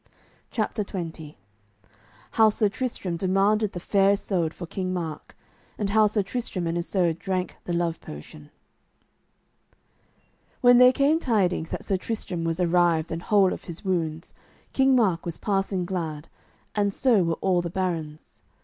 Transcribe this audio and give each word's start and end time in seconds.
CHAPTER 0.49 0.83
XX 0.83 1.35
HOW 2.31 2.49
SIR 2.49 2.69
TRISTRAM 2.69 3.17
DEMANDED 3.17 3.73
THE 3.73 3.79
FAIR 3.79 4.13
ISOUD 4.13 4.51
FOR 4.51 4.65
KING 4.65 4.91
MARK, 4.91 5.37
AND 5.77 5.91
HOW 5.91 6.07
SIR 6.07 6.23
TRISTRAM 6.23 6.65
AND 6.65 6.75
ISOUD 6.79 7.19
DRANK 7.19 7.57
THE 7.65 7.73
LOVE 7.73 8.01
POTION 8.01 8.49
When 10.61 10.79
there 10.79 10.91
came 10.91 11.19
tidings 11.19 11.69
that 11.69 11.85
Sir 11.85 11.97
Tristram 11.97 12.43
was 12.45 12.59
arrived 12.59 13.11
and 13.11 13.21
whole 13.21 13.53
of 13.53 13.65
his 13.65 13.85
wounds, 13.85 14.33
King 14.73 14.95
Mark 14.95 15.23
was 15.23 15.37
passing 15.37 15.85
glad, 15.85 16.27
and 16.73 16.91
so 16.91 17.21
were 17.21 17.33
all 17.35 17.61
the 17.61 17.69
barons. 17.69 18.39